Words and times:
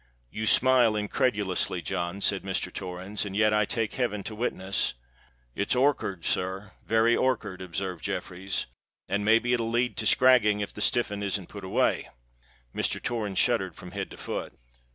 "You 0.31 0.47
smile 0.47 0.95
incredulously, 0.95 1.79
John," 1.83 2.21
said 2.21 2.41
Mr. 2.41 2.73
Torrens; 2.73 3.23
"and 3.23 3.35
yet 3.35 3.53
I 3.53 3.65
take 3.65 3.93
heaven 3.93 4.23
to 4.23 4.33
witness——" 4.33 4.95
"It's 5.53 5.75
orkard, 5.75 6.25
sir—very 6.25 7.15
orkard," 7.15 7.61
observed 7.61 8.03
Jeffreys; 8.03 8.65
"and 9.07 9.23
may 9.23 9.37
be 9.37 9.53
it'll 9.53 9.69
lead 9.69 9.97
to 9.97 10.07
scragging, 10.07 10.59
if 10.61 10.73
the 10.73 10.81
stiff'un 10.81 11.21
isn't 11.21 11.49
put 11.49 11.63
away." 11.63 12.09
Mr. 12.73 12.99
Torrens 12.99 13.37
shuddered 13.37 13.75
from 13.75 13.91
head 13.91 14.09
to 14.09 14.17
foot. 14.17 14.53